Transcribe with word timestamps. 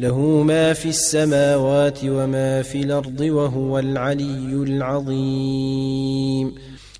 له 0.00 0.18
ما 0.18 0.72
في 0.72 0.88
السماوات 0.88 1.98
وما 2.04 2.62
في 2.62 2.80
الأرض 2.80 3.20
وهو 3.20 3.78
العلي 3.78 4.52
العظيم. 4.52 6.54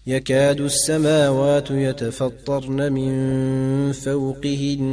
يكاد 0.06 0.60
السماوات 0.60 1.70
يتفطرن 1.70 2.92
من 2.92 3.92
فوقهن 3.92 4.90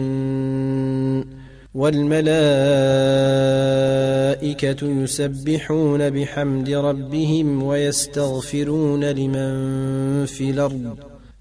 والملائكة 1.76 2.28
يسبحون 5.04 6.10
بحمد 6.10 6.70
ربهم 6.70 7.64
ويستغفرون 7.64 9.06
لمن 9.06 10.26
في 10.26 10.50
الأرض. 10.50 10.98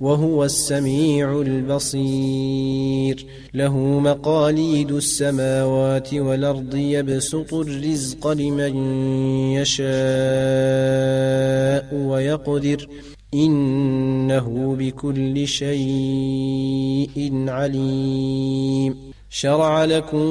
وهو 0.00 0.44
السميع 0.44 1.40
البصير. 1.40 3.26
له 3.54 3.76
مقاليد 3.78 4.92
السماوات 4.92 6.14
والأرض 6.14 6.74
يبسط 6.74 7.54
الرزق 7.54 8.28
لمن 8.28 8.76
يشاء 9.52 9.88
ويقدر. 11.94 12.88
إنه 13.34 14.76
بكل 14.78 15.48
شيء 15.48 17.44
عليم. 17.48 19.07
شرع 19.30 19.84
لكم 19.84 20.26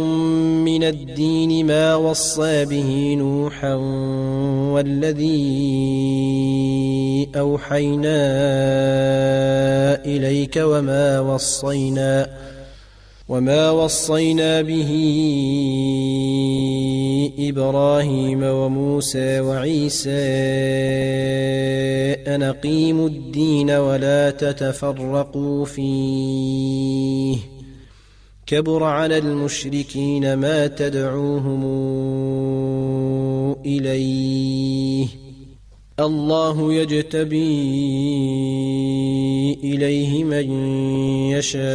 من 0.66 0.84
الدين 0.84 1.66
ما 1.66 1.96
وصى 1.96 2.66
به 2.66 3.16
نوحا 3.19 3.74
والذي 4.74 5.38
أوحينا 7.35 8.18
إليك 10.06 10.59
وما 10.63 11.19
وصينا 11.19 12.30
وما 13.30 13.72
وصينا 13.72 14.62
به 14.62 14.91
إبراهيم 17.40 18.44
وموسى 18.44 19.40
وعيسى 19.40 20.09
أن 22.28 22.44
أقيموا 22.44 23.08
الدين 23.08 23.72
ولا 23.72 24.31
تتفرقوا 24.31 25.66
فيه. 25.66 27.56
كبر 28.47 28.84
على 28.84 29.18
المشركين 29.18 30.34
ما 30.34 30.68
تدعوهم 30.68 31.63
إليه. 33.66 35.08
الله 36.00 36.74
يجتبي 36.74 37.38
إليه 39.63 40.24
من 40.24 40.52
يشاء 41.31 41.68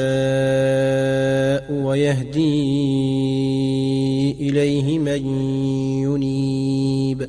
ويهدي 1.73 2.63
إليه 4.41 4.99
من 4.99 5.27
ينيب. 6.03 7.29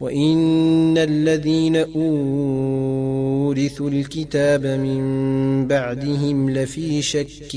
وان 0.00 0.98
الذين 0.98 1.76
اورثوا 1.76 3.10
الكتاب 3.90 4.66
من 4.66 5.66
بعدهم 5.66 6.50
لفي 6.50 7.02
شك 7.02 7.54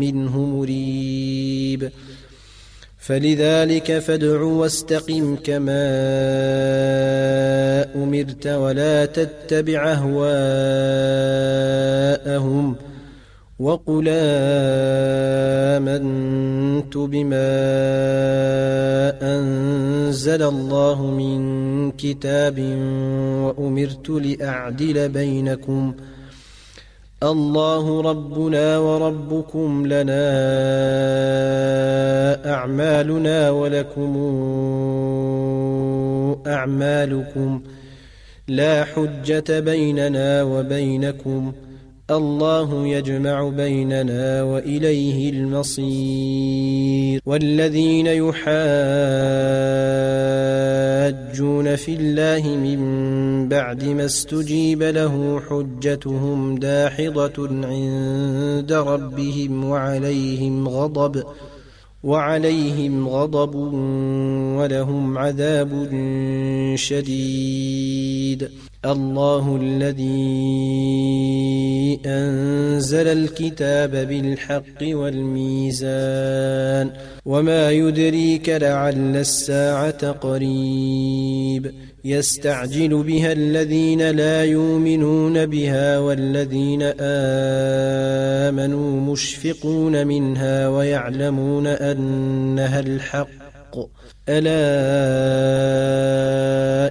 منه 0.00 0.38
مريب 0.38 1.90
فلذلك 2.98 3.98
فادع 3.98 4.42
واستقم 4.42 5.36
كما 5.36 5.84
امرت 7.94 8.46
ولا 8.46 9.06
تتبع 9.06 9.92
اهواءهم 9.92 10.34
وقل 13.58 14.04
امنت 15.78 16.96
بما 16.96 17.54
انزل 19.22 20.42
الله 20.42 21.02
من 21.02 21.90
كتاب 21.92 22.58
وامرت 23.58 24.10
لاعدل 24.10 25.08
بينكم 25.08 25.94
ۖ 26.00 26.14
الله 27.22 28.00
ربنا 28.02 28.78
وربكم 28.78 29.86
لنا 29.86 30.24
اعمالنا 32.54 33.50
ولكم 33.50 34.12
اعمالكم 36.46 37.62
لا 38.48 38.84
حجه 38.84 39.60
بيننا 39.60 40.42
وبينكم 40.42 41.52
الله 42.10 42.86
يجمع 42.86 43.48
بيننا 43.48 44.42
وإليه 44.42 45.30
المصير. 45.30 47.20
والذين 47.26 48.06
يحاجون 48.06 48.46
في 51.76 51.94
الله 51.94 52.48
من 52.48 53.48
بعد 53.48 53.84
ما 53.84 54.04
استجيب 54.04 54.82
له 54.82 55.40
حجتهم 55.50 56.58
داحضة 56.58 57.48
عند 57.48 58.72
ربهم 58.72 59.64
وعليهم 59.64 60.68
غضب 60.68 61.24
وعليهم 62.04 63.08
غضب 63.08 63.54
ولهم 64.58 65.18
عذاب 65.18 65.88
شديد. 66.74 68.50
الله 68.86 69.58
الذي 69.62 70.74
أنزل 72.06 73.08
الكتاب 73.08 73.90
بالحق 73.90 74.82
والميزان 74.82 75.84
وما 77.24 77.70
يدريك 77.70 78.48
لعل 78.48 79.16
الساعة 79.16 80.10
قريب 80.10 81.72
يستعجل 82.04 83.02
بها 83.02 83.32
الذين 83.32 84.10
لا 84.10 84.44
يؤمنون 84.44 85.46
بها 85.46 85.98
والذين 85.98 86.82
آمنوا 88.50 89.12
مشفقون 89.12 90.06
منها 90.06 90.68
ويعلمون 90.68 91.66
أنها 91.66 92.80
الحق 92.80 93.43
ألا 94.28 94.54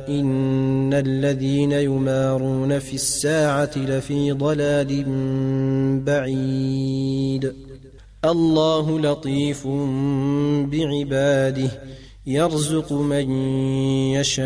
إن 0.07 0.93
الذين 0.93 1.71
يمارون 1.71 2.79
في 2.79 2.93
الساعة 2.93 3.71
لفي 3.75 4.31
ضلال 4.31 5.03
بعيد. 6.05 7.53
الله 8.25 8.99
لطيف 8.99 9.67
بعباده 10.71 11.71
يرزق 12.27 12.93
من 12.93 13.31
يشاء 14.11 14.43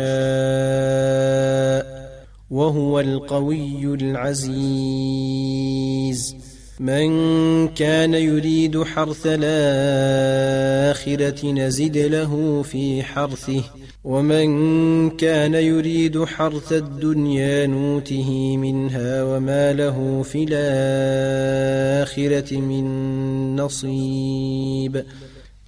وهو 2.50 3.00
القوي 3.00 3.94
العزيز. 3.94 5.38
من 6.80 7.68
كان 7.68 8.14
يريد 8.14 8.82
حرث 8.82 9.22
الآخرة 9.26 9.52
نزد 11.52 11.98
له 11.98 12.62
في 12.62 13.02
حرثه 13.02 13.62
ومن 14.04 15.10
كان 15.10 15.54
يريد 15.54 16.24
حرث 16.24 16.72
الدنيا 16.72 17.66
نوته 17.66 18.56
منها 18.56 19.22
وما 19.22 19.72
له 19.72 20.22
في 20.22 20.46
الآخرة 20.48 22.56
من 22.56 23.56
نصيب. 23.56 25.04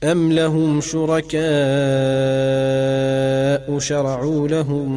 أم 0.05 0.32
لهم 0.32 0.81
شركاء 0.81 1.41
شرعوا 3.79 4.49
لهم 4.49 4.88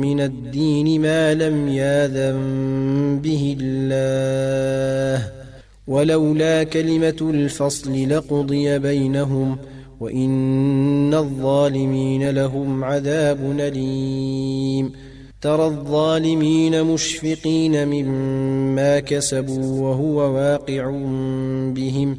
من 0.00 0.20
الدين 0.20 1.00
ما 1.00 1.34
لم 1.34 1.68
ياذن 1.68 3.20
به 3.22 3.56
الله 3.60 5.30
ولولا 5.86 6.62
كلمة 6.62 7.16
الفصل 7.20 8.08
لقضي 8.08 8.78
بينهم 8.78 9.58
وإن 10.00 11.14
الظالمين 11.14 12.30
لهم 12.30 12.84
عذاب 12.84 13.60
أليم 13.60 14.92
ترى 15.40 15.66
الظالمين 15.66 16.84
مشفقين 16.84 17.88
مما 17.88 19.00
كسبوا 19.00 19.80
وهو 19.80 20.16
واقع 20.16 20.90
بهم 21.74 22.14
ۖ 22.14 22.18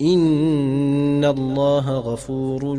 ان 0.00 1.24
الله 1.24 1.90
غفور 1.90 2.78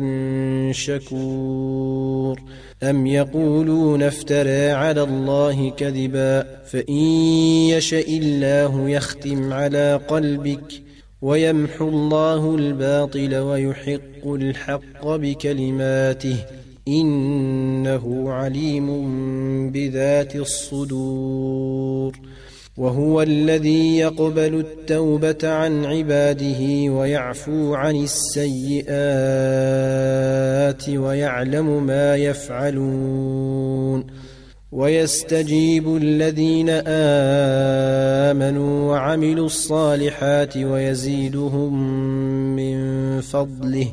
شكور. 0.72 2.40
أم 2.82 3.06
يقولون 3.06 4.02
افترى 4.02 4.70
على 4.70 5.02
الله 5.02 5.70
كذبا 5.70 6.46
فإن 6.64 7.02
يشأ 7.74 8.08
الله 8.08 8.90
يختم 8.90 9.52
على 9.52 10.00
قلبك 10.08 10.82
ويمحو 11.22 11.88
الله 11.88 12.54
الباطل 12.54 13.36
ويحق 13.36 14.26
الحق 14.26 15.06
بكلماته 15.06 16.36
إنه 16.88 18.30
عليم 18.30 18.88
بذات 19.70 20.36
الصدور. 20.36 22.12
وهو 22.78 23.22
الذي 23.22 23.98
يقبل 23.98 24.54
التوبة 24.54 25.38
عن 25.42 25.84
عباده 25.84 26.92
ويعفو 26.92 27.74
عن 27.74 27.96
السيئات 27.96 28.88
ويعلم 30.88 31.86
ما 31.86 32.16
يفعلون. 32.16 34.06
ويستجيب 34.72 35.96
الذين 35.96 36.68
آمنوا 38.30 38.90
وعملوا 38.90 39.46
الصالحات 39.46 40.56
ويزيدهم 40.56 41.72
من 42.56 43.20
فضله. 43.20 43.92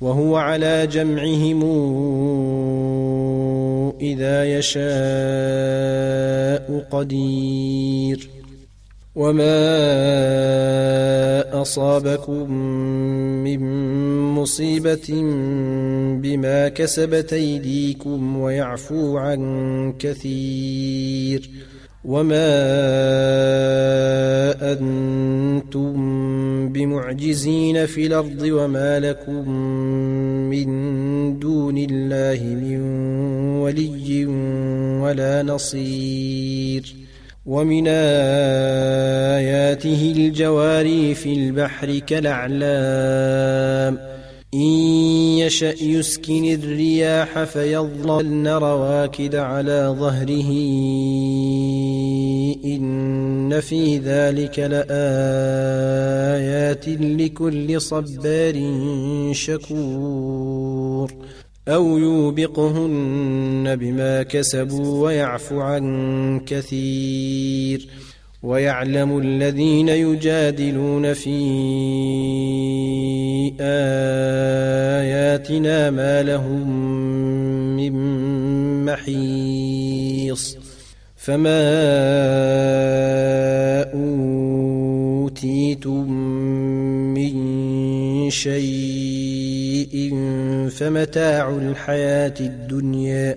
وهو 0.00 0.36
على 0.36 0.86
جمعهم 0.86 1.62
إذا 4.00 4.58
يشاء 4.58 4.78
قدير. 6.90 8.28
وما 9.14 9.52
أصابكم 11.62 12.50
من 13.44 13.60
مصيبة 14.30 15.22
بما 16.22 16.68
كسبت 16.68 17.32
أيديكم 17.32 18.40
ويعفو 18.40 19.16
عن 19.16 19.94
كثير. 19.98 21.50
وما 22.04 22.48
أنتم 24.72 25.92
بمعجزين 26.68 27.86
في 27.86 28.06
الأرض 28.06 28.42
وما 28.42 29.00
لكم 29.00 29.48
من 30.50 30.68
دون 31.38 31.78
الله 31.78 32.44
من 32.44 32.80
ولي 33.60 34.26
ولا 35.02 35.42
نصير 35.42 36.94
ومن 37.46 37.84
آياته 39.38 40.12
الجواري 40.16 41.14
في 41.14 41.32
البحر 41.32 41.98
كالأعلام 41.98 43.98
إن 44.54 44.60
يشأ 45.38 45.74
يسكن 45.82 46.44
الرياح 46.44 47.44
فيظللن 47.44 48.48
رواكد 48.48 49.34
على 49.34 49.94
ظهره 49.98 50.50
إن 52.64 53.60
في 53.60 53.98
ذلك 53.98 54.58
لآيات 54.58 54.88
لكل 56.88 57.80
صبار 57.80 58.54
شكور. 59.32 61.12
أو 61.68 61.98
يوبقهن 61.98 63.76
بما 63.76 64.22
كسبوا 64.22 65.04
ويعفو 65.06 65.60
عن 65.60 66.40
كثير. 66.46 67.88
ويعلم 68.42 69.18
الذين 69.18 69.88
يجادلون 69.88 71.12
في 71.12 71.38
آياتنا 74.98 75.90
ما 75.90 76.22
لهم 76.22 76.70
من 77.76 77.94
محيص 78.84 80.56
فما 81.16 81.68
أوتيتم 85.24 86.12
من 87.14 87.34
شيء 88.30 90.14
فمتاع 90.70 91.50
الحياة 91.50 92.34
الدنيا 92.40 93.36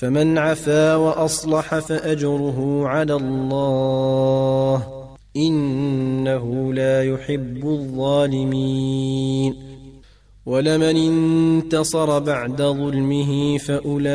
فمن 0.00 0.38
عفا 0.38 0.94
وأصلح 0.94 1.78
فأجره 1.78 2.82
على 2.86 3.14
الله 3.14 4.86
إنه 5.36 6.74
لا 6.74 7.04
يحب 7.04 7.66
الظالمين. 7.66 9.54
ولمن 10.46 10.96
انتصر 10.96 12.18
بعد 12.18 12.62
ظلمه 12.62 13.58
فأولئك 13.58 14.08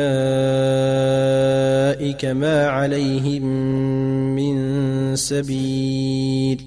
ما 2.24 2.66
عليهم 2.66 3.42
من 4.36 4.56
سبيل. 5.16 6.62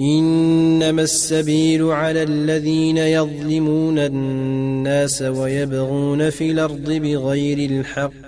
إنما 0.00 1.02
السبيل 1.02 1.82
على 1.82 2.22
الذين 2.22 2.96
يظلمون 2.96 3.98
الناس 3.98 5.22
ويبغون 5.22 6.30
في 6.30 6.50
الأرض 6.50 6.92
بغير 6.92 7.70
الحق. 7.70 8.27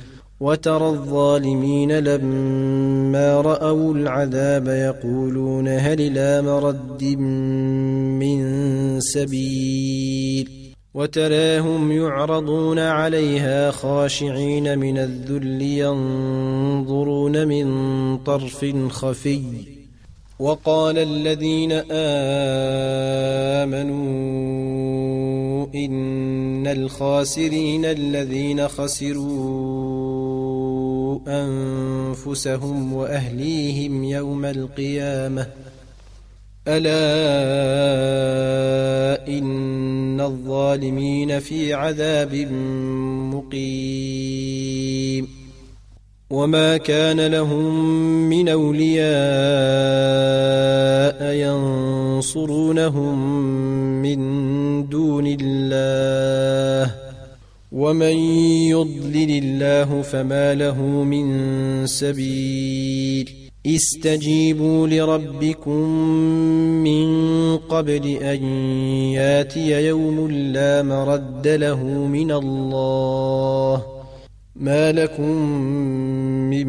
وترى 0.41 0.89
الظالمين 0.89 1.91
لما 1.91 3.41
رأوا 3.41 3.93
العذاب 3.93 4.67
يقولون 4.67 5.67
هل 5.67 6.01
إلى 6.01 6.41
مرد 6.41 7.03
من 8.19 8.39
سبيل 8.99 10.49
وتراهم 10.93 11.91
يعرضون 11.91 12.79
عليها 12.79 13.71
خاشعين 13.71 14.79
من 14.79 14.97
الذل 14.97 15.61
ينظرون 15.61 17.47
من 17.47 17.67
طرف 18.17 18.65
خفي 18.89 19.41
وقال 20.41 20.97
الذين 20.97 21.71
آمنوا 23.61 25.67
إن 25.75 26.67
الخاسرين 26.67 27.85
الذين 27.85 28.67
خسروا 28.67 29.19
أنفسهم 31.27 32.93
وأهليهم 32.93 34.03
يوم 34.03 34.45
القيامة 34.45 35.47
ألا 36.67 37.01
إن 39.27 40.21
الظالمين 40.21 41.39
في 41.39 41.73
عذاب 41.73 42.35
مقيم 43.33 45.40
وما 46.31 46.77
كان 46.77 47.27
لهم 47.27 47.75
من 48.29 48.49
اولياء 48.49 49.11
ينصرونهم 51.35 53.17
من 54.01 54.19
دون 54.89 55.37
الله 55.41 56.95
ومن 57.71 58.15
يضلل 58.71 59.43
الله 59.43 60.01
فما 60.01 60.55
له 60.55 60.81
من 60.83 61.27
سبيل 61.87 63.29
استجيبوا 63.65 64.87
لربكم 64.87 65.89
من 66.83 67.07
قبل 67.57 68.07
ان 68.07 68.43
ياتي 69.13 69.87
يوم 69.87 70.31
لا 70.31 70.83
مرد 70.83 71.47
له 71.47 71.83
من 71.85 72.31
الله 72.31 74.00
ما 74.61 74.91
لكم 74.91 75.31
من 76.49 76.67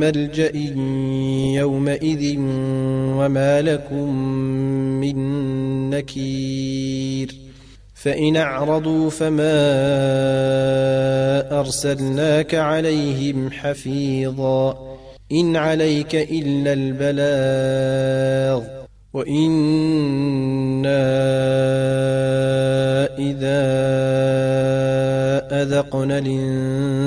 ملجا 0.00 0.50
يومئذ 1.56 2.38
وما 3.18 3.62
لكم 3.62 4.14
من 5.00 5.18
نكير 5.90 7.34
فان 7.94 8.36
اعرضوا 8.36 9.10
فما 9.10 9.58
ارسلناك 11.60 12.54
عليهم 12.54 13.50
حفيظا 13.50 14.78
ان 15.32 15.56
عليك 15.56 16.14
الا 16.14 16.72
البلاغ 16.72 18.64
وأنا 19.12 20.38
اذا 23.18 23.68
اذقنا 25.62 26.18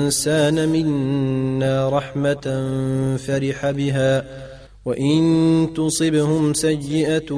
الإنسان 0.02 0.68
منا 0.68 1.88
رحمة 1.88 2.46
فرح 3.16 3.70
بها 3.70 4.24
وإن 4.84 5.68
تصبهم 5.76 6.54
سيئة 6.54 7.30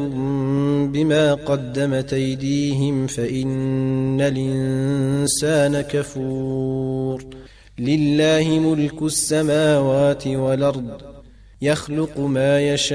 بما 0.92 1.34
قدمت 1.34 2.12
أيديهم 2.12 3.06
فإن 3.06 4.20
الإنسان 4.20 5.80
كفور. 5.80 7.24
لله 7.78 8.58
ملك 8.58 9.02
السماوات 9.02 10.26
والأرض 10.26 11.02
يخلق 11.62 12.18
ما 12.18 12.60
يشاء 12.60 12.94